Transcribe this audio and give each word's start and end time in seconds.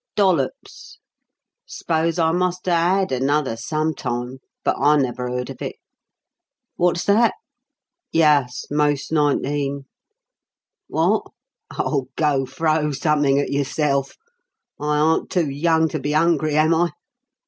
"Dollops. 0.15 0.97
S'pose 1.67 2.17
I 2.17 2.31
must 2.31 2.67
a 2.67 2.71
had 2.71 3.11
another 3.11 3.55
sometime, 3.55 4.39
but 4.63 4.75
I 4.79 4.97
never 4.97 5.29
heard 5.29 5.51
of 5.51 5.61
it. 5.61 5.75
Wot's 6.75 7.03
that? 7.05 7.35
Yuss 8.11 8.65
most 8.71 9.11
nineteen. 9.11 9.83
Wot? 10.89 11.31
Oh, 11.77 12.07
go 12.15 12.47
throw 12.47 12.89
summink 12.93 13.43
at 13.43 13.51
yourself! 13.51 14.15
I 14.79 14.97
aren't 14.97 15.29
too 15.29 15.51
young 15.51 15.87
to 15.89 15.99
be 15.99 16.13
'ungry, 16.15 16.55
am 16.55 16.73
I? 16.73 16.93